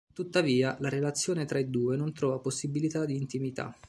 [0.13, 3.71] Tuttavia, la relazione tra i due non trova possibilità di intimità.